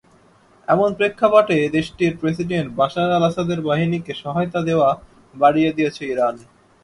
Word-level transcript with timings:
এমন 0.67 0.89
প্রেক্ষাপটে 0.93 1.57
দেশটির 1.69 2.13
প্রেসিডেন্ট 2.21 2.69
বাশার 2.75 3.09
আল-আসাদের 3.11 3.59
বাহিনীকে 3.61 4.13
সহায়তা 4.23 4.59
দেওয়া 4.69 4.89
বাড়িয়ে 5.33 5.71
দিয়েছে 5.77 6.03
ইরান। 6.05 6.35